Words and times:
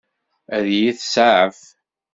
Ad 0.55 0.65
iyi-tseɛef? 0.69 1.59